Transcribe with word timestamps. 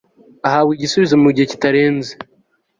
ahabwa 0.47 0.71
igisubizo 0.73 1.15
mu 1.23 1.29
gihe 1.35 1.47
kitarenze 1.51 2.11